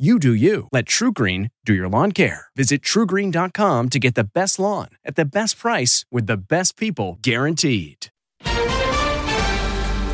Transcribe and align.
You 0.00 0.18
do 0.18 0.32
you. 0.32 0.66
Let 0.72 0.86
TruGreen 0.86 1.50
do 1.66 1.74
your 1.74 1.86
lawn 1.86 2.12
care. 2.12 2.46
Visit 2.56 2.80
trugreen.com 2.80 3.88
to 3.90 3.98
get 3.98 4.14
the 4.14 4.24
best 4.24 4.58
lawn 4.58 4.88
at 5.04 5.14
the 5.14 5.26
best 5.26 5.58
price 5.58 6.06
with 6.10 6.26
the 6.26 6.38
best 6.38 6.78
people 6.78 7.18
guaranteed. 7.20 8.06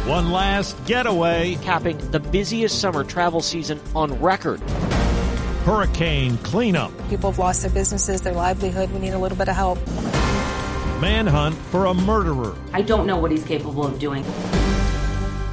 One 0.02 0.32
last 0.32 0.74
getaway. 0.86 1.54
capping 1.62 1.98
the 2.10 2.18
busiest 2.18 2.80
summer 2.80 3.04
travel 3.04 3.40
season 3.40 3.78
on 3.94 4.20
record. 4.20 4.58
Hurricane 5.62 6.36
cleanup. 6.38 6.90
People 7.08 7.30
have 7.30 7.38
lost 7.38 7.62
their 7.62 7.70
businesses, 7.70 8.22
their 8.22 8.34
livelihood. 8.34 8.90
We 8.90 8.98
need 8.98 9.14
a 9.14 9.18
little 9.20 9.38
bit 9.38 9.48
of 9.48 9.54
help. 9.54 9.78
Manhunt 11.00 11.54
for 11.70 11.84
a 11.86 11.94
murderer. 11.94 12.56
I 12.72 12.82
don't 12.82 13.06
know 13.06 13.18
what 13.18 13.30
he's 13.30 13.44
capable 13.44 13.86
of 13.86 14.00
doing. 14.00 14.24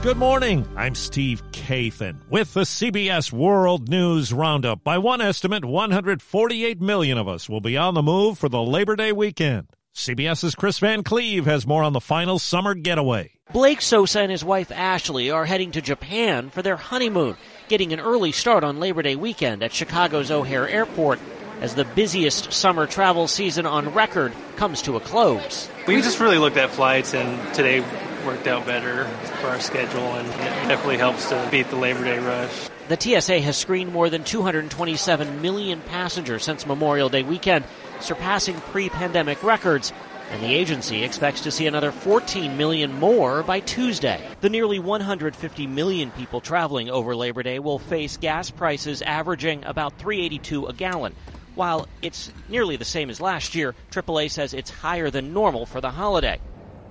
Good 0.04 0.18
morning. 0.18 0.68
I'm 0.76 0.96
Steve 0.96 1.42
Kathan 1.54 2.30
with 2.30 2.54
the 2.54 2.64
CBS 2.64 3.32
World 3.32 3.88
News 3.88 4.34
Roundup. 4.34 4.84
By 4.84 4.98
one 4.98 5.22
estimate, 5.22 5.64
148 5.64 6.82
million 6.82 7.18
of 7.18 7.30
us 7.30 7.48
will 7.48 7.62
be 7.62 7.78
on 7.78 7.94
the 7.94 8.04
move 8.04 8.38
for 8.38 8.50
the 8.50 8.62
Labor 8.62 8.98
Day 8.98 9.14
weekend. 9.14 9.68
CBS's 9.96 10.56
Kris 10.56 10.80
Van 10.80 11.04
Cleave 11.04 11.46
has 11.46 11.66
more 11.66 11.84
on 11.84 11.94
the 11.94 12.02
final 12.02 12.38
summer 12.38 12.74
getaway. 12.74 13.32
Blake 13.54 13.80
Sosa 13.80 14.20
and 14.20 14.30
his 14.30 14.44
wife 14.44 14.74
Ashley 14.74 15.32
are 15.32 15.46
heading 15.46 15.72
to 15.72 15.82
Japan 15.82 16.50
for 16.50 16.62
their 16.62 16.76
honeymoon, 16.76 17.38
getting 17.70 17.94
an 17.94 18.02
early 18.02 18.34
start 18.34 18.66
on 18.66 18.82
Labor 18.82 19.04
Day 19.04 19.16
weekend 19.16 19.64
at 19.64 19.72
Chicago's 19.72 20.30
O'Hare 20.30 20.68
Airport 20.68 21.22
as 21.62 21.76
the 21.76 21.86
busiest 21.86 22.52
summer 22.52 22.88
travel 22.88 23.30
season 23.30 23.66
on 23.66 23.94
record 23.94 24.34
comes 24.58 24.82
to 24.82 24.98
a 24.98 25.00
close. 25.00 25.70
We 25.88 25.96
just 26.02 26.20
really 26.20 26.40
looked 26.40 26.58
at 26.58 26.72
flights, 26.72 27.14
and 27.14 27.56
today 27.56 27.86
worked 28.26 28.48
out 28.48 28.66
better 28.66 29.06
for 29.42 29.48
our 29.48 29.60
schedule, 29.60 30.14
and 30.14 30.28
it 30.28 30.68
definitely 30.68 30.98
helps 30.98 31.30
to 31.30 31.48
beat 31.52 31.70
the 31.70 31.76
Labor 31.76 32.04
Day 32.04 32.20
rush. 32.20 32.70
The 32.88 33.00
TSA 33.00 33.40
has 33.42 33.58
screened 33.58 33.94
more 33.94 34.10
than 34.10 34.24
227 34.24 35.42
million 35.42 35.82
passengers 35.82 36.44
since 36.44 36.66
Memorial 36.66 37.10
Day 37.10 37.24
weekend, 37.24 37.66
surpassing 38.02 38.56
pre 38.56 38.90
pandemic 38.90 39.42
records. 39.44 39.94
And 40.32 40.42
the 40.42 40.54
agency 40.56 41.04
expects 41.04 41.42
to 41.42 41.52
see 41.52 41.68
another 41.68 41.92
14 41.92 42.58
million 42.58 42.92
more 43.00 43.44
by 43.44 43.60
Tuesday. 43.60 44.20
The 44.42 44.50
nearly 44.50 44.80
150 44.80 45.68
million 45.68 46.10
people 46.12 46.42
traveling 46.42 46.90
over 46.90 47.16
Labor 47.16 47.44
Day 47.44 47.60
will 47.60 47.78
face 47.78 48.18
gas 48.18 48.50
prices 48.50 49.02
averaging 49.04 49.64
about 49.64 50.00
382 50.00 50.68
a 50.68 50.74
gallon. 50.74 51.14
While 51.56 51.88
it's 52.02 52.32
nearly 52.50 52.78
the 52.78 52.86
same 52.86 53.12
as 53.12 53.22
last 53.22 53.54
year, 53.54 53.76
AAA 53.92 54.32
says 54.32 54.54
it's 54.56 54.72
higher 54.72 55.12
than 55.12 55.34
normal 55.34 55.68
for 55.68 55.82
the 55.82 55.92
holiday. 55.92 56.40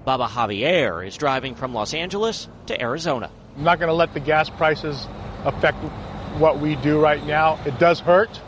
Baba 0.05 0.27
Javier 0.27 1.07
is 1.07 1.17
driving 1.17 1.55
from 1.55 1.75
Los 1.75 1.95
Angeles 1.95 2.49
to 2.67 2.81
Arizona. 2.81 3.31
I'm 3.57 3.65
not 3.65 3.79
going 3.79 3.89
to 3.89 3.95
let 3.95 4.15
the 4.15 4.21
gas 4.21 4.51
prices 4.51 5.07
affect 5.45 5.79
what 6.39 6.59
we 6.59 6.77
do 6.77 7.01
right 7.01 7.25
now. 7.25 7.61
It 7.67 7.79
does 7.79 8.01
hurt, 8.01 8.41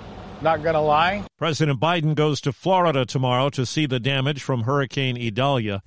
not 0.43 0.63
going 0.63 0.75
to 0.75 0.81
lie. 0.81 1.25
President 1.39 1.81
Biden 1.81 2.15
goes 2.15 2.41
to 2.43 2.53
Florida 2.53 3.05
tomorrow 3.05 3.51
to 3.51 3.65
see 3.67 3.87
the 3.87 4.01
damage 4.01 4.43
from 4.43 4.63
Hurricane 4.63 5.17
Idalia. 5.17 5.83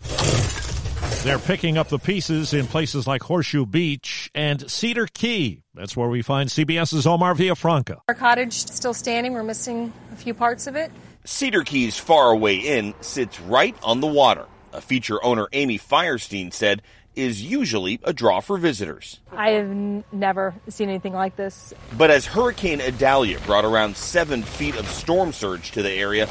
They're 1.23 1.39
picking 1.39 1.77
up 1.77 1.89
the 1.89 1.99
pieces 1.99 2.53
in 2.53 2.67
places 2.67 3.05
like 3.05 3.23
Horseshoe 3.23 3.65
Beach 3.65 4.31
and 4.33 4.69
Cedar 4.69 5.07
Key. 5.07 5.63
That's 5.73 5.97
where 5.97 6.07
we 6.07 6.21
find 6.21 6.49
CBS's 6.49 7.05
Omar 7.05 7.33
Villafranca. 7.33 7.99
Our 8.07 8.15
cottage 8.15 8.53
still 8.53 8.93
standing. 8.93 9.33
We're 9.33 9.43
missing 9.43 9.91
a 10.13 10.15
few 10.15 10.33
parts 10.33 10.67
of 10.67 10.77
it. 10.77 10.91
Cedar 11.25 11.63
Key's 11.63 11.97
Faraway 11.97 12.57
Inn 12.57 12.93
sits 13.01 13.41
right 13.41 13.75
on 13.83 13.99
the 13.99 14.07
water. 14.07 14.45
A 14.73 14.81
feature 14.81 15.23
owner 15.23 15.47
Amy 15.53 15.79
Firestein 15.79 16.51
said 16.53 16.81
is 17.15 17.41
usually 17.41 17.99
a 18.03 18.13
draw 18.13 18.39
for 18.41 18.57
visitors. 18.57 19.19
I 19.31 19.51
have 19.51 19.71
n- 19.71 20.03
never 20.11 20.53
seen 20.69 20.89
anything 20.89 21.13
like 21.13 21.35
this. 21.35 21.73
But 21.97 22.11
as 22.11 22.27
Hurricane 22.27 22.79
Idalia 22.79 23.39
brought 23.39 23.65
around 23.65 23.97
seven 23.97 24.43
feet 24.43 24.75
of 24.75 24.87
storm 24.87 25.33
surge 25.33 25.71
to 25.71 25.81
the 25.81 25.91
area, 25.91 26.27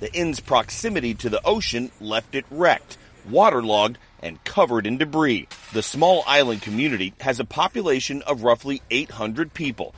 the 0.00 0.12
inn's 0.14 0.38
proximity 0.38 1.14
to 1.14 1.28
the 1.28 1.40
ocean 1.44 1.90
left 2.00 2.34
it 2.36 2.44
wrecked, 2.50 2.96
waterlogged, 3.28 3.98
and 4.22 4.42
covered 4.44 4.86
in 4.86 4.98
debris. 4.98 5.48
The 5.72 5.82
small 5.82 6.22
island 6.26 6.62
community 6.62 7.12
has 7.20 7.40
a 7.40 7.44
population 7.44 8.22
of 8.22 8.42
roughly 8.44 8.82
800 8.90 9.52
people. 9.52 9.94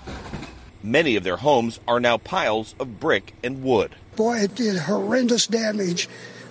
Many 0.83 1.17
of 1.17 1.25
their 1.25 1.37
homes 1.37 1.79
are 1.87 2.01
now 2.01 2.17
piles 2.17 2.75
of 2.79 3.01
brick 3.01 3.35
and 3.43 3.63
wood. 3.63 3.95
Boy, 4.15 4.39
it 4.39 4.55
did 4.55 4.77
horrendous 4.79 5.47
damage, 5.47 6.09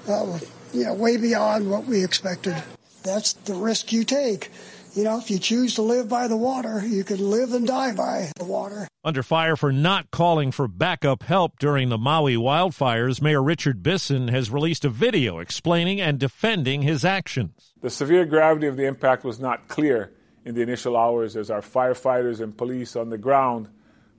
uh, 0.08 0.40
you 0.76 0.84
know, 0.84 0.94
way 0.94 1.18
beyond 1.18 1.70
what 1.70 1.86
we 1.86 2.04
expected. 2.04 2.56
That's 3.04 3.34
the 3.34 3.54
risk 3.54 3.94
you 3.94 4.04
take. 4.04 4.52
You 4.94 5.04
know, 5.04 5.18
if 5.18 5.30
you 5.30 5.40
choose 5.40 5.76
to 5.76 5.82
live 5.82 6.08
by 6.08 6.28
the 6.28 6.38
water, 6.38 6.82
you 6.86 7.04
can 7.04 7.18
live 7.18 7.54
and 7.54 7.68
die 7.68 7.94
by 7.94 8.32
the 8.38 8.46
water. 8.46 8.88
Under 9.04 9.24
fire 9.24 9.56
for 9.56 9.72
not 9.72 10.10
calling 10.12 10.52
for 10.52 10.68
backup 10.68 11.24
help 11.24 11.60
during 11.60 11.90
the 11.90 11.98
Maui 11.98 12.36
wildfires, 12.36 13.22
Mayor 13.22 13.44
Richard 13.44 13.84
Bissen 13.84 14.30
has 14.30 14.50
released 14.50 14.86
a 14.86 14.90
video 14.90 15.40
explaining 15.40 16.00
and 16.00 16.18
defending 16.18 16.82
his 16.82 17.04
actions. 17.04 17.74
The 17.82 17.90
severe 17.90 18.26
gravity 18.26 18.68
of 18.68 18.78
the 18.78 18.86
impact 18.86 19.24
was 19.24 19.40
not 19.40 19.68
clear 19.68 20.14
in 20.46 20.56
the 20.56 20.62
initial 20.62 20.96
hours 20.96 21.36
as 21.36 21.52
our 21.52 21.62
firefighters 21.62 22.40
and 22.40 22.58
police 22.58 22.96
on 22.96 23.10
the 23.10 23.18
ground 23.18 23.70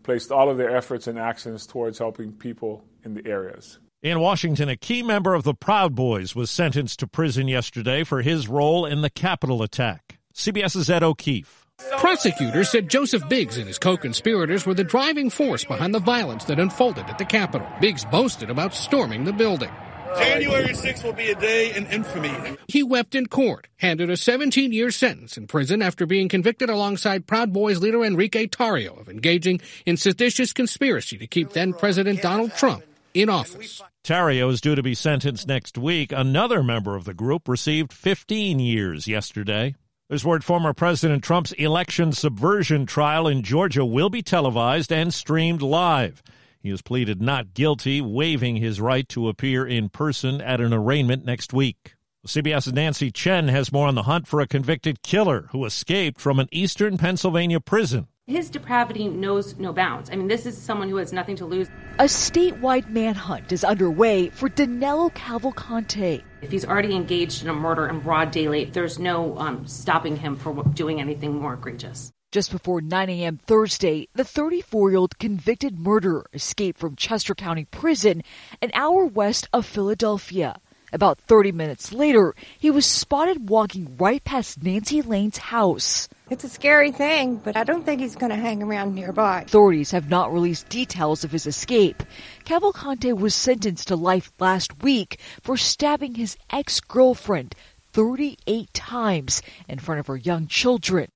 placed 0.02 0.30
all 0.30 0.50
of 0.50 0.58
their 0.58 0.76
efforts 0.76 1.06
and 1.06 1.18
actions 1.18 1.66
towards 1.66 1.98
helping 1.98 2.32
people 2.32 2.84
in 3.02 3.14
the 3.14 3.26
areas. 3.26 3.78
In 4.02 4.20
Washington, 4.20 4.68
a 4.68 4.76
key 4.76 5.02
member 5.02 5.32
of 5.32 5.42
the 5.42 5.54
Proud 5.54 5.94
Boys 5.94 6.36
was 6.36 6.50
sentenced 6.50 6.98
to 7.00 7.06
prison 7.06 7.48
yesterday 7.48 8.04
for 8.04 8.20
his 8.20 8.46
role 8.46 8.84
in 8.84 9.00
the 9.00 9.08
Capitol 9.08 9.62
attack. 9.62 10.18
CBS's 10.34 10.90
Ed 10.90 11.02
O'Keefe. 11.02 11.64
Prosecutors 11.96 12.70
said 12.70 12.90
Joseph 12.90 13.26
Biggs 13.30 13.56
and 13.56 13.66
his 13.66 13.78
co-conspirators 13.78 14.66
were 14.66 14.74
the 14.74 14.84
driving 14.84 15.30
force 15.30 15.64
behind 15.64 15.94
the 15.94 15.98
violence 15.98 16.44
that 16.44 16.60
unfolded 16.60 17.06
at 17.06 17.16
the 17.16 17.24
Capitol. 17.24 17.66
Biggs 17.80 18.04
boasted 18.04 18.50
about 18.50 18.74
storming 18.74 19.24
the 19.24 19.32
building. 19.32 19.70
January 20.18 20.68
6th 20.68 21.02
will 21.02 21.14
be 21.14 21.30
a 21.30 21.34
day 21.34 21.74
in 21.74 21.86
infamy. 21.86 22.58
He 22.68 22.82
wept 22.82 23.14
in 23.14 23.26
court, 23.26 23.66
handed 23.76 24.10
a 24.10 24.16
17 24.18 24.72
year 24.72 24.90
sentence 24.90 25.38
in 25.38 25.46
prison 25.46 25.80
after 25.80 26.04
being 26.04 26.28
convicted 26.28 26.68
alongside 26.68 27.26
Proud 27.26 27.50
Boys 27.50 27.80
leader 27.80 28.04
Enrique 28.04 28.46
Tarrio 28.46 29.00
of 29.00 29.08
engaging 29.08 29.62
in 29.86 29.96
seditious 29.96 30.52
conspiracy 30.52 31.16
to 31.16 31.26
keep 31.26 31.50
then 31.52 31.72
President 31.72 32.20
Donald 32.20 32.52
Trump 32.52 32.84
in 33.16 33.30
office. 33.30 33.82
Tarrio 34.04 34.50
is 34.50 34.60
due 34.60 34.74
to 34.74 34.82
be 34.82 34.94
sentenced 34.94 35.48
next 35.48 35.78
week. 35.78 36.12
Another 36.12 36.62
member 36.62 36.94
of 36.94 37.04
the 37.04 37.14
group 37.14 37.48
received 37.48 37.92
15 37.92 38.60
years 38.60 39.08
yesterday. 39.08 39.74
There's 40.08 40.24
word 40.24 40.44
former 40.44 40.72
President 40.72 41.24
Trump's 41.24 41.52
election 41.52 42.12
subversion 42.12 42.86
trial 42.86 43.26
in 43.26 43.42
Georgia 43.42 43.84
will 43.84 44.10
be 44.10 44.22
televised 44.22 44.92
and 44.92 45.12
streamed 45.12 45.62
live. 45.62 46.22
He 46.60 46.68
has 46.70 46.82
pleaded 46.82 47.22
not 47.22 47.54
guilty, 47.54 48.00
waiving 48.00 48.56
his 48.56 48.80
right 48.80 49.08
to 49.08 49.28
appear 49.28 49.66
in 49.66 49.88
person 49.88 50.40
at 50.40 50.60
an 50.60 50.72
arraignment 50.72 51.24
next 51.24 51.52
week. 51.52 51.94
CBS's 52.26 52.72
Nancy 52.72 53.10
Chen 53.10 53.48
has 53.48 53.72
more 53.72 53.86
on 53.86 53.94
the 53.94 54.02
hunt 54.02 54.26
for 54.26 54.40
a 54.40 54.48
convicted 54.48 55.02
killer 55.02 55.48
who 55.52 55.64
escaped 55.64 56.20
from 56.20 56.38
an 56.38 56.48
eastern 56.52 56.98
Pennsylvania 56.98 57.60
prison. 57.60 58.08
His 58.28 58.50
depravity 58.50 59.06
knows 59.06 59.56
no 59.56 59.72
bounds. 59.72 60.10
I 60.10 60.16
mean, 60.16 60.26
this 60.26 60.46
is 60.46 60.58
someone 60.58 60.88
who 60.88 60.96
has 60.96 61.12
nothing 61.12 61.36
to 61.36 61.46
lose. 61.46 61.68
A 62.00 62.06
statewide 62.06 62.90
manhunt 62.90 63.52
is 63.52 63.62
underway 63.62 64.30
for 64.30 64.48
Danilo 64.48 65.10
Cavalcante. 65.10 66.24
If 66.42 66.50
he's 66.50 66.64
already 66.64 66.96
engaged 66.96 67.44
in 67.44 67.48
a 67.48 67.54
murder 67.54 67.86
in 67.86 68.00
broad 68.00 68.32
daylight, 68.32 68.72
there's 68.72 68.98
no 68.98 69.38
um, 69.38 69.64
stopping 69.68 70.16
him 70.16 70.34
from 70.34 70.72
doing 70.72 71.00
anything 71.00 71.38
more 71.38 71.54
egregious. 71.54 72.10
Just 72.32 72.50
before 72.50 72.80
9 72.80 73.08
a.m. 73.10 73.36
Thursday, 73.36 74.08
the 74.14 74.24
34 74.24 74.90
year 74.90 74.98
old 74.98 75.20
convicted 75.20 75.78
murderer 75.78 76.26
escaped 76.32 76.80
from 76.80 76.96
Chester 76.96 77.32
County 77.36 77.66
Prison, 77.66 78.24
an 78.60 78.72
hour 78.74 79.06
west 79.06 79.48
of 79.52 79.64
Philadelphia. 79.64 80.56
About 80.92 81.18
30 81.18 81.52
minutes 81.52 81.92
later, 81.92 82.34
he 82.58 82.70
was 82.70 82.86
spotted 82.86 83.48
walking 83.48 83.96
right 83.98 84.22
past 84.22 84.62
Nancy 84.62 85.02
Lane's 85.02 85.38
house. 85.38 86.08
It's 86.30 86.44
a 86.44 86.48
scary 86.48 86.92
thing, 86.92 87.36
but 87.36 87.56
I 87.56 87.64
don't 87.64 87.84
think 87.84 88.00
he's 88.00 88.16
going 88.16 88.30
to 88.30 88.36
hang 88.36 88.62
around 88.62 88.94
nearby. 88.94 89.42
Authorities 89.42 89.90
have 89.90 90.08
not 90.08 90.32
released 90.32 90.68
details 90.68 91.24
of 91.24 91.32
his 91.32 91.46
escape. 91.46 92.02
Cavalcante 92.44 93.16
was 93.16 93.34
sentenced 93.34 93.88
to 93.88 93.96
life 93.96 94.32
last 94.38 94.82
week 94.82 95.20
for 95.42 95.56
stabbing 95.56 96.14
his 96.14 96.36
ex-girlfriend 96.50 97.54
38 97.92 98.72
times 98.72 99.42
in 99.68 99.78
front 99.78 100.00
of 100.00 100.06
her 100.06 100.16
young 100.16 100.46
children. 100.46 101.08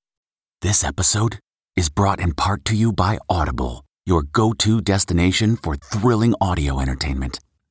This 0.63 0.83
episode 0.85 1.39
is 1.77 1.89
brought 1.89 2.21
in 2.21 2.35
part 2.35 2.65
to 2.67 2.77
you 2.77 2.93
by 2.93 3.19
Audible, 3.29 3.85
your 4.05 4.23
go-to 4.23 4.81
destination 4.81 5.57
for 5.57 5.77
thrilling 5.77 6.35
audio 6.41 6.81
entertainment. 6.81 7.39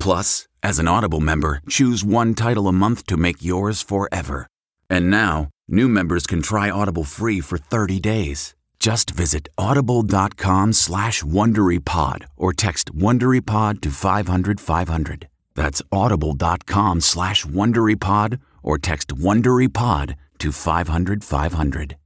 Plus, 0.00 0.48
as 0.62 0.78
an 0.78 0.88
Audible 0.88 1.20
member, 1.20 1.60
choose 1.68 2.04
one 2.04 2.34
title 2.34 2.66
a 2.66 2.72
month 2.72 3.06
to 3.06 3.16
make 3.16 3.42
yours 3.42 3.82
forever. 3.82 4.46
And 4.88 5.10
now, 5.10 5.50
new 5.68 5.88
members 5.88 6.26
can 6.26 6.42
try 6.42 6.70
Audible 6.70 7.04
free 7.04 7.40
for 7.40 7.58
30 7.58 8.00
days. 8.00 8.54
Just 8.80 9.10
visit 9.10 9.50
audible.com 9.58 10.72
slash 10.72 11.22
WonderyPod 11.22 12.24
or 12.36 12.54
text 12.54 12.94
WonderyPod 12.94 13.82
to 13.82 13.90
500, 13.90 14.58
500. 14.58 15.28
That's 15.54 15.82
audible.com 15.92 17.02
slash 17.02 17.44
WonderyPod 17.44 18.40
or 18.62 18.78
text 18.78 19.08
WonderyPod 19.08 20.16
to 20.38 20.52
500, 20.52 21.24
500. 21.24 21.96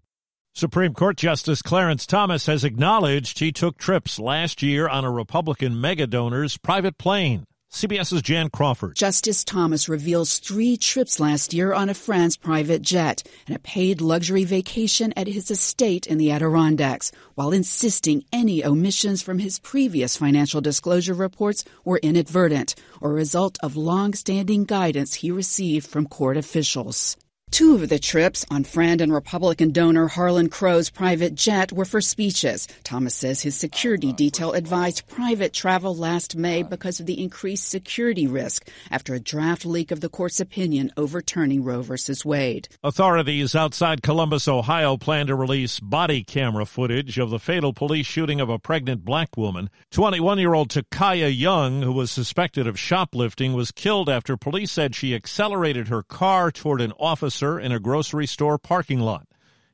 Supreme 0.52 0.94
Court 0.94 1.16
Justice 1.16 1.62
Clarence 1.62 2.06
Thomas 2.06 2.46
has 2.46 2.64
acknowledged 2.64 3.38
he 3.38 3.52
took 3.52 3.78
trips 3.78 4.18
last 4.18 4.62
year 4.62 4.88
on 4.88 5.04
a 5.04 5.10
Republican 5.10 5.74
megadonor's 5.74 6.56
private 6.56 6.98
plane. 6.98 7.44
CBS's 7.74 8.22
Jan 8.22 8.50
Crawford. 8.50 8.94
Justice 8.94 9.42
Thomas 9.42 9.88
reveals 9.88 10.38
three 10.38 10.76
trips 10.76 11.18
last 11.18 11.52
year 11.52 11.74
on 11.74 11.88
a 11.88 11.94
France 11.94 12.36
private 12.36 12.82
jet 12.82 13.24
and 13.48 13.56
a 13.56 13.58
paid 13.58 14.00
luxury 14.00 14.44
vacation 14.44 15.12
at 15.16 15.26
his 15.26 15.50
estate 15.50 16.06
in 16.06 16.16
the 16.16 16.30
Adirondacks, 16.30 17.10
while 17.34 17.50
insisting 17.50 18.24
any 18.32 18.64
omissions 18.64 19.22
from 19.22 19.40
his 19.40 19.58
previous 19.58 20.16
financial 20.16 20.60
disclosure 20.60 21.14
reports 21.14 21.64
were 21.84 21.98
inadvertent 22.00 22.76
or 23.00 23.10
a 23.10 23.14
result 23.14 23.58
of 23.60 23.74
long-standing 23.74 24.66
guidance 24.66 25.14
he 25.14 25.32
received 25.32 25.88
from 25.88 26.06
court 26.06 26.36
officials. 26.36 27.16
Two 27.54 27.76
of 27.76 27.88
the 27.88 28.00
trips 28.00 28.44
on 28.50 28.64
friend 28.64 29.00
and 29.00 29.12
Republican 29.12 29.70
donor 29.70 30.08
Harlan 30.08 30.48
Crow's 30.48 30.90
private 30.90 31.36
jet 31.36 31.70
were 31.70 31.84
for 31.84 32.00
speeches. 32.00 32.66
Thomas 32.82 33.14
says 33.14 33.42
his 33.42 33.54
security 33.54 34.12
detail 34.12 34.54
advised 34.54 35.06
private 35.06 35.52
travel 35.52 35.94
last 35.94 36.34
May 36.34 36.64
because 36.64 36.98
of 36.98 37.06
the 37.06 37.22
increased 37.22 37.68
security 37.68 38.26
risk 38.26 38.68
after 38.90 39.14
a 39.14 39.20
draft 39.20 39.64
leak 39.64 39.92
of 39.92 40.00
the 40.00 40.08
court's 40.08 40.40
opinion 40.40 40.90
overturning 40.96 41.62
Roe 41.62 41.82
v. 41.82 41.94
Wade. 42.24 42.68
Authorities 42.82 43.54
outside 43.54 44.02
Columbus, 44.02 44.48
Ohio 44.48 44.96
plan 44.96 45.28
to 45.28 45.36
release 45.36 45.78
body 45.78 46.24
camera 46.24 46.66
footage 46.66 47.20
of 47.20 47.30
the 47.30 47.38
fatal 47.38 47.72
police 47.72 48.06
shooting 48.06 48.40
of 48.40 48.48
a 48.48 48.58
pregnant 48.58 49.04
black 49.04 49.36
woman. 49.36 49.70
21 49.92 50.40
year 50.40 50.54
old 50.54 50.70
Ta'Kiya 50.70 51.28
Young, 51.28 51.82
who 51.82 51.92
was 51.92 52.10
suspected 52.10 52.66
of 52.66 52.80
shoplifting, 52.80 53.52
was 53.52 53.70
killed 53.70 54.08
after 54.08 54.36
police 54.36 54.72
said 54.72 54.96
she 54.96 55.14
accelerated 55.14 55.86
her 55.86 56.02
car 56.02 56.50
toward 56.50 56.80
an 56.80 56.90
officer 56.98 57.43
in 57.58 57.72
a 57.72 57.78
grocery 57.80 58.26
store 58.26 58.58
parking 58.58 59.00
lot. 59.00 59.26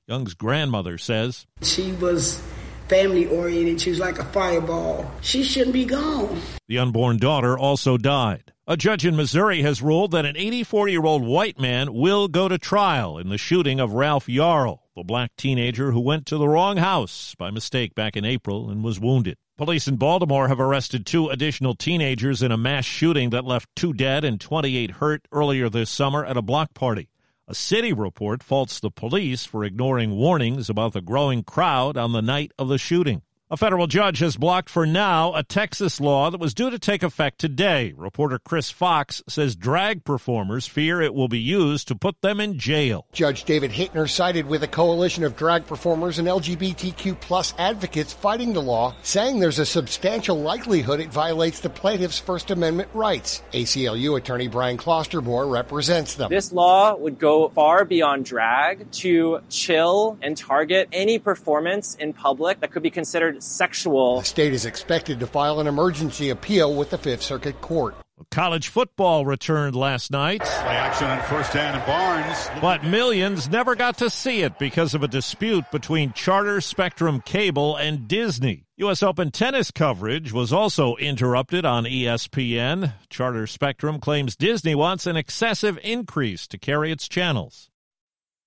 Young's 0.06 0.34
grandmother 0.34 0.98
says 0.98 1.46
she 1.62 1.92
was 1.92 2.42
family 2.88 3.26
oriented. 3.28 3.80
She 3.80 3.90
was 3.90 4.00
like 4.00 4.18
a 4.18 4.24
fireball. 4.24 5.08
She 5.20 5.44
shouldn't 5.44 5.72
be 5.72 5.84
gone. 5.84 6.40
The 6.66 6.78
unborn 6.78 7.18
daughter 7.18 7.56
also 7.56 7.96
died. 7.96 8.52
A 8.66 8.76
judge 8.76 9.06
in 9.06 9.16
Missouri 9.16 9.62
has 9.62 9.80
ruled 9.80 10.10
that 10.10 10.26
an 10.26 10.36
84 10.36 10.88
year 10.88 11.04
old 11.04 11.24
white 11.24 11.58
man 11.58 11.94
will 11.94 12.28
go 12.28 12.48
to 12.48 12.58
trial 12.58 13.18
in 13.18 13.28
the 13.28 13.38
shooting 13.38 13.78
of 13.78 13.92
Ralph 13.92 14.26
Yarl, 14.26 14.80
the 14.96 15.04
black 15.04 15.30
teenager 15.36 15.92
who 15.92 16.00
went 16.00 16.26
to 16.26 16.38
the 16.38 16.48
wrong 16.48 16.76
house 16.76 17.34
by 17.38 17.50
mistake 17.50 17.94
back 17.94 18.16
in 18.16 18.24
April 18.24 18.68
and 18.68 18.82
was 18.82 18.98
wounded. 18.98 19.38
Police 19.56 19.86
in 19.86 19.96
Baltimore 19.96 20.48
have 20.48 20.58
arrested 20.58 21.04
two 21.04 21.28
additional 21.28 21.74
teenagers 21.74 22.42
in 22.42 22.50
a 22.50 22.56
mass 22.56 22.84
shooting 22.84 23.30
that 23.30 23.44
left 23.44 23.68
two 23.76 23.92
dead 23.92 24.24
and 24.24 24.40
28 24.40 24.92
hurt 24.92 25.28
earlier 25.32 25.68
this 25.68 25.90
summer 25.90 26.24
at 26.24 26.36
a 26.36 26.42
block 26.42 26.74
party. 26.74 27.08
A 27.50 27.54
city 27.54 27.92
report 27.92 28.44
faults 28.44 28.78
the 28.78 28.92
police 28.92 29.44
for 29.44 29.64
ignoring 29.64 30.12
warnings 30.12 30.70
about 30.70 30.92
the 30.92 31.00
growing 31.00 31.42
crowd 31.42 31.96
on 31.96 32.12
the 32.12 32.22
night 32.22 32.52
of 32.56 32.68
the 32.68 32.78
shooting. 32.78 33.22
A 33.52 33.56
federal 33.56 33.88
judge 33.88 34.20
has 34.20 34.36
blocked 34.36 34.70
for 34.70 34.86
now 34.86 35.34
a 35.34 35.42
Texas 35.42 36.00
law 36.00 36.30
that 36.30 36.38
was 36.38 36.54
due 36.54 36.70
to 36.70 36.78
take 36.78 37.02
effect 37.02 37.40
today. 37.40 37.92
Reporter 37.96 38.38
Chris 38.38 38.70
Fox 38.70 39.24
says 39.28 39.56
drag 39.56 40.04
performers 40.04 40.68
fear 40.68 41.00
it 41.00 41.14
will 41.14 41.26
be 41.26 41.40
used 41.40 41.88
to 41.88 41.96
put 41.96 42.22
them 42.22 42.38
in 42.38 42.60
jail. 42.60 43.08
Judge 43.12 43.42
David 43.42 43.72
Hittner 43.72 44.08
sided 44.08 44.46
with 44.46 44.62
a 44.62 44.68
coalition 44.68 45.24
of 45.24 45.34
drag 45.34 45.66
performers 45.66 46.20
and 46.20 46.28
LGBTQ 46.28 47.20
plus 47.20 47.52
advocates 47.58 48.12
fighting 48.12 48.52
the 48.52 48.62
law, 48.62 48.94
saying 49.02 49.40
there's 49.40 49.58
a 49.58 49.66
substantial 49.66 50.40
likelihood 50.40 51.00
it 51.00 51.10
violates 51.10 51.58
the 51.58 51.70
plaintiff's 51.70 52.20
First 52.20 52.52
Amendment 52.52 52.90
rights. 52.94 53.42
ACLU 53.52 54.16
attorney 54.16 54.46
Brian 54.46 54.78
Klosterboer 54.78 55.50
represents 55.50 56.14
them. 56.14 56.30
This 56.30 56.52
law 56.52 56.94
would 56.94 57.18
go 57.18 57.48
far 57.48 57.84
beyond 57.84 58.26
drag 58.26 58.88
to 58.92 59.40
chill 59.48 60.18
and 60.22 60.36
target 60.36 60.88
any 60.92 61.18
performance 61.18 61.96
in 61.96 62.12
public 62.12 62.60
that 62.60 62.70
could 62.70 62.84
be 62.84 62.90
considered 62.90 63.39
sexual. 63.42 64.20
The 64.20 64.26
state 64.26 64.52
is 64.52 64.66
expected 64.66 65.20
to 65.20 65.26
file 65.26 65.60
an 65.60 65.66
emergency 65.66 66.30
appeal 66.30 66.74
with 66.74 66.90
the 66.90 66.98
Fifth 66.98 67.22
Circuit 67.22 67.60
Court. 67.60 67.94
College 68.30 68.68
football 68.68 69.24
returned 69.24 69.74
last 69.74 70.10
night. 70.10 70.42
Play 70.42 70.76
action 70.76 71.06
on 71.06 71.22
first 71.22 71.52
down 71.52 71.74
and 71.74 71.86
Barnes. 71.86 72.48
But 72.60 72.84
millions 72.84 73.48
never 73.48 73.74
got 73.74 73.98
to 73.98 74.10
see 74.10 74.42
it 74.42 74.58
because 74.58 74.94
of 74.94 75.02
a 75.02 75.08
dispute 75.08 75.64
between 75.72 76.12
Charter 76.12 76.60
Spectrum 76.60 77.22
Cable 77.22 77.76
and 77.76 78.06
Disney. 78.06 78.66
U.S. 78.76 79.02
Open 79.02 79.30
tennis 79.30 79.70
coverage 79.70 80.32
was 80.32 80.52
also 80.52 80.96
interrupted 80.96 81.64
on 81.64 81.84
ESPN. 81.84 82.92
Charter 83.08 83.46
Spectrum 83.46 83.98
claims 84.00 84.36
Disney 84.36 84.74
wants 84.74 85.06
an 85.06 85.16
excessive 85.16 85.78
increase 85.82 86.46
to 86.48 86.58
carry 86.58 86.92
its 86.92 87.08
channels. 87.08 87.70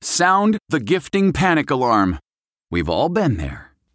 Sound 0.02 0.58
the 0.70 0.80
gifting 0.80 1.34
panic 1.34 1.72
alarm. 1.72 2.20
We've 2.70 2.90
all 2.90 3.10
been 3.10 3.38
there. 3.38 3.73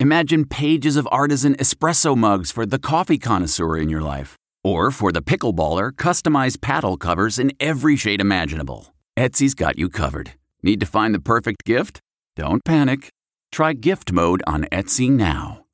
Imagine 0.00 0.46
pages 0.46 0.96
of 0.96 1.06
artisan 1.12 1.54
espresso 1.56 2.16
mugs 2.16 2.50
for 2.50 2.64
the 2.64 2.78
coffee 2.78 3.18
connoisseur 3.18 3.76
in 3.76 3.90
your 3.90 4.00
life. 4.00 4.34
Or 4.64 4.90
for 4.90 5.12
the 5.12 5.20
pickleballer, 5.20 5.90
customized 5.90 6.62
paddle 6.62 6.96
covers 6.96 7.38
in 7.38 7.52
every 7.60 7.96
shade 7.96 8.22
imaginable. 8.22 8.94
Etsy's 9.14 9.54
got 9.54 9.78
you 9.78 9.90
covered. 9.90 10.32
Need 10.62 10.80
to 10.80 10.86
find 10.86 11.14
the 11.14 11.20
perfect 11.20 11.66
gift? 11.66 12.00
Don't 12.34 12.64
panic. 12.64 13.10
Try 13.52 13.74
gift 13.74 14.10
mode 14.10 14.42
on 14.46 14.64
Etsy 14.72 15.10
now. 15.10 15.66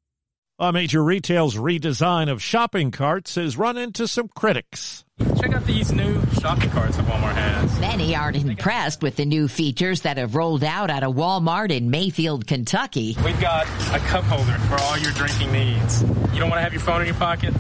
A 0.59 0.73
major 0.73 1.05
retail's 1.05 1.55
redesign 1.55 2.29
of 2.29 2.43
shopping 2.43 2.91
carts 2.91 3.37
has 3.37 3.57
run 3.57 3.77
into 3.77 4.09
some 4.09 4.27
critics. 4.35 5.05
Check 5.19 5.55
out 5.55 5.65
these 5.65 5.93
new 5.93 6.21
shopping 6.41 6.69
carts 6.69 6.99
that 6.99 7.07
Walmart 7.07 7.37
has. 7.37 7.81
Many 7.81 8.15
aren't 8.15 8.37
impressed 8.37 9.03
with 9.03 9.17
the 9.17 9.25
new 9.25 9.49
features 9.49 10.03
that 10.03 10.19
have 10.19 10.35
rolled 10.35 10.63
out 10.63 10.91
at 10.91 11.03
a 11.03 11.11
Walmart 11.11 11.71
in 11.71 11.91
Mayfield, 11.91 12.47
Kentucky. 12.47 13.17
We've 13.25 13.41
got 13.41 13.67
a 13.95 13.99
cup 14.01 14.25
holder 14.25 14.59
for 14.69 14.79
all 14.83 14.99
your 14.99 15.13
drinking 15.13 15.53
needs. 15.53 16.03
You 16.03 16.41
don't 16.41 16.51
want 16.51 16.59
to 16.59 16.63
have 16.63 16.75
your 16.75 16.83
phone 16.83 17.01
in 17.01 17.07
your 17.07 17.17
pocket? 17.17 17.55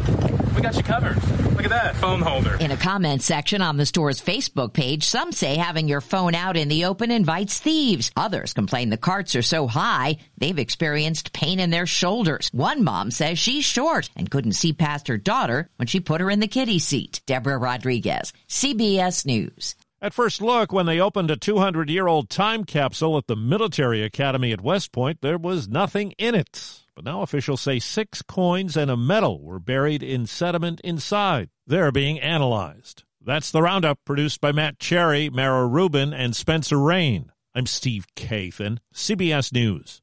We 0.56 0.62
got 0.62 0.74
you 0.74 0.82
covered. 0.82 1.22
Look 1.54 1.64
at 1.64 1.70
that 1.70 1.96
phone 1.96 2.22
holder. 2.22 2.56
In 2.56 2.70
a 2.70 2.78
comment 2.78 3.20
section 3.20 3.60
on 3.60 3.76
the 3.76 3.84
store's 3.84 4.22
Facebook 4.22 4.72
page, 4.72 5.04
some 5.04 5.30
say 5.30 5.56
having 5.56 5.86
your 5.86 6.00
phone 6.00 6.34
out 6.34 6.56
in 6.56 6.68
the 6.68 6.86
open 6.86 7.10
invites 7.10 7.58
thieves. 7.58 8.10
Others 8.16 8.54
complain 8.54 8.88
the 8.88 8.96
carts 8.96 9.36
are 9.36 9.42
so 9.42 9.66
high, 9.66 10.16
they've 10.38 10.58
experienced 10.58 11.34
pain 11.34 11.60
in 11.60 11.68
their 11.68 11.84
shoulders. 11.84 12.48
One 12.54 12.84
mom 12.84 13.10
says 13.10 13.38
she's 13.38 13.66
short 13.66 14.08
and 14.16 14.30
couldn't 14.30 14.52
see 14.52 14.72
past 14.72 15.08
her 15.08 15.18
daughter 15.18 15.68
when 15.76 15.88
she 15.88 16.00
put 16.00 16.22
her 16.22 16.30
in 16.30 16.40
the 16.40 16.48
kiddie 16.48 16.78
seat. 16.78 17.20
Deborah 17.26 17.58
Rodriguez, 17.58 18.32
CBS 18.48 19.26
News. 19.26 19.76
At 20.02 20.12
first 20.12 20.42
look, 20.42 20.72
when 20.72 20.84
they 20.84 21.00
opened 21.00 21.30
a 21.30 21.36
200 21.36 21.88
year 21.88 22.06
old 22.06 22.28
time 22.28 22.64
capsule 22.64 23.16
at 23.16 23.26
the 23.28 23.36
Military 23.36 24.02
Academy 24.02 24.52
at 24.52 24.60
West 24.60 24.92
Point, 24.92 25.22
there 25.22 25.38
was 25.38 25.68
nothing 25.68 26.12
in 26.18 26.34
it. 26.34 26.82
But 26.94 27.06
now 27.06 27.22
officials 27.22 27.62
say 27.62 27.78
six 27.78 28.20
coins 28.20 28.76
and 28.76 28.90
a 28.90 28.96
medal 28.96 29.42
were 29.42 29.58
buried 29.58 30.02
in 30.02 30.26
sediment 30.26 30.82
inside. 30.82 31.48
They're 31.66 31.92
being 31.92 32.20
analyzed. 32.20 33.04
That's 33.24 33.50
the 33.50 33.62
roundup 33.62 33.98
produced 34.04 34.40
by 34.40 34.52
Matt 34.52 34.78
Cherry, 34.78 35.30
Mara 35.30 35.66
Rubin, 35.66 36.12
and 36.12 36.36
Spencer 36.36 36.78
Rain. 36.78 37.32
I'm 37.54 37.66
Steve 37.66 38.06
Kathan, 38.16 38.78
CBS 38.94 39.50
News. 39.50 40.02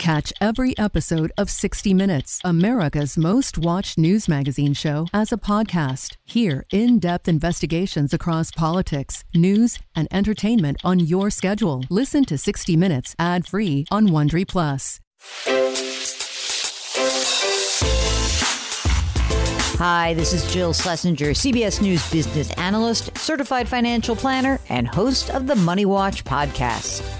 Catch 0.00 0.32
every 0.40 0.72
episode 0.78 1.30
of 1.36 1.50
60 1.50 1.92
Minutes, 1.92 2.40
America's 2.42 3.18
most 3.18 3.58
watched 3.58 3.98
news 3.98 4.28
magazine 4.28 4.72
show, 4.72 5.06
as 5.12 5.30
a 5.30 5.36
podcast. 5.36 6.16
Hear 6.24 6.64
in 6.72 6.98
depth 6.98 7.28
investigations 7.28 8.14
across 8.14 8.50
politics, 8.50 9.24
news, 9.34 9.78
and 9.94 10.08
entertainment 10.10 10.78
on 10.82 11.00
your 11.00 11.28
schedule. 11.28 11.84
Listen 11.90 12.24
to 12.24 12.38
60 12.38 12.76
Minutes 12.78 13.14
ad 13.18 13.46
free 13.46 13.84
on 13.90 14.08
Wondery 14.08 14.48
Plus. 14.48 15.00
Hi, 19.76 20.14
this 20.14 20.32
is 20.32 20.50
Jill 20.50 20.72
Schlesinger, 20.72 21.32
CBS 21.32 21.82
News 21.82 22.10
business 22.10 22.50
analyst, 22.52 23.18
certified 23.18 23.68
financial 23.68 24.16
planner, 24.16 24.60
and 24.70 24.88
host 24.88 25.28
of 25.28 25.46
the 25.46 25.56
Money 25.56 25.84
Watch 25.84 26.24
podcast. 26.24 27.19